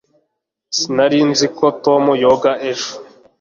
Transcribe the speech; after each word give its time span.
sinari 0.77 1.19
nzi 1.31 1.47
ko 1.57 1.65
tom 1.83 2.03
yoga 2.23 2.51
ejo 2.71 2.91